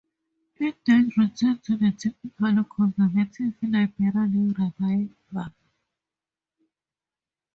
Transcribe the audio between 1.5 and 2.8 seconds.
to typical